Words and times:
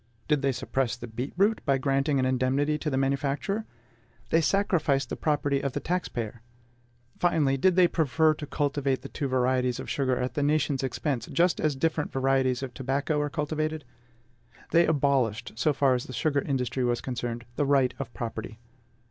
Did 0.27 0.41
they 0.41 0.51
suppress 0.51 0.95
the 0.97 1.05
beet 1.05 1.31
root 1.37 1.61
by 1.63 1.77
granting 1.77 2.17
an 2.19 2.25
indemnity 2.25 2.79
to 2.79 2.89
the 2.89 2.97
manufacturer? 2.97 3.65
They 4.31 4.41
sacrificed 4.41 5.09
the 5.09 5.15
property 5.15 5.61
of 5.61 5.73
the 5.73 5.79
tax 5.79 6.09
payer. 6.09 6.41
Finally, 7.19 7.57
did 7.57 7.75
they 7.75 7.87
prefer 7.87 8.33
to 8.33 8.47
cultivate 8.47 9.03
the 9.03 9.09
two 9.09 9.27
varieties 9.27 9.79
of 9.79 9.91
sugar 9.91 10.17
at 10.17 10.33
the 10.33 10.41
nation's 10.41 10.81
expense, 10.81 11.27
just 11.27 11.59
as 11.61 11.75
different 11.75 12.11
varieties 12.11 12.63
of 12.63 12.73
tobacco 12.73 13.19
are 13.21 13.29
cultivated? 13.29 13.85
They 14.71 14.87
abolished, 14.87 15.51
so 15.55 15.71
far 15.71 15.93
as 15.93 16.05
the 16.05 16.13
sugar 16.13 16.41
industry 16.41 16.83
was 16.83 16.99
concerned, 16.99 17.45
the 17.55 17.65
right 17.67 17.93
of 17.99 18.11
property. 18.15 18.57